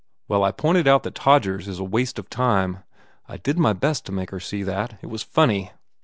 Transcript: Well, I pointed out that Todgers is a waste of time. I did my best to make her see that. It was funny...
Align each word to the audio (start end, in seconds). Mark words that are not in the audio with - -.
Well, 0.27 0.43
I 0.43 0.51
pointed 0.51 0.87
out 0.87 1.03
that 1.03 1.13
Todgers 1.13 1.67
is 1.67 1.77
a 1.77 1.83
waste 1.83 2.17
of 2.17 2.27
time. 2.27 2.79
I 3.27 3.37
did 3.37 3.59
my 3.59 3.73
best 3.73 4.03
to 4.07 4.11
make 4.11 4.31
her 4.31 4.39
see 4.39 4.63
that. 4.63 4.97
It 5.03 5.09
was 5.11 5.21
funny... 5.21 5.73